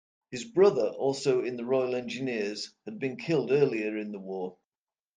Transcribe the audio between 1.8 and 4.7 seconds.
Engineers-had been killed earlier in the war.